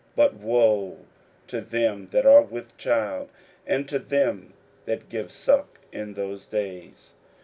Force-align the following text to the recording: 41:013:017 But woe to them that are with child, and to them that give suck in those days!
41:013:017 0.15 0.15
But 0.15 0.33
woe 0.39 0.97
to 1.45 1.61
them 1.61 2.07
that 2.09 2.25
are 2.25 2.41
with 2.41 2.75
child, 2.75 3.29
and 3.67 3.87
to 3.87 3.99
them 3.99 4.53
that 4.85 5.09
give 5.09 5.31
suck 5.31 5.77
in 5.91 6.15
those 6.15 6.47
days! 6.47 7.13